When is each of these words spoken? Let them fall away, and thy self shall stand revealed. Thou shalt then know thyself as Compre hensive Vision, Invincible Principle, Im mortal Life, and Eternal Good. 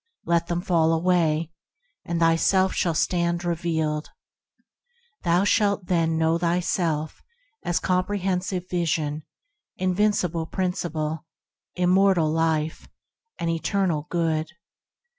Let 0.25 0.47
them 0.47 0.61
fall 0.61 0.93
away, 0.93 1.51
and 2.03 2.19
thy 2.19 2.35
self 2.35 2.73
shall 2.73 2.95
stand 2.95 3.45
revealed. 3.45 4.09
Thou 5.21 5.43
shalt 5.43 5.85
then 5.85 6.17
know 6.17 6.39
thyself 6.39 7.21
as 7.63 7.79
Compre 7.79 8.19
hensive 8.19 8.67
Vision, 8.67 9.21
Invincible 9.77 10.47
Principle, 10.47 11.27
Im 11.75 11.91
mortal 11.91 12.31
Life, 12.31 12.87
and 13.37 13.51
Eternal 13.51 14.07
Good. 14.09 14.53